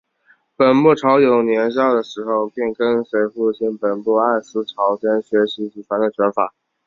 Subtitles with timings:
[0.55, 6.55] 本部朝勇年少的时候便跟随父亲本部按司朝真学习祖传的拳法。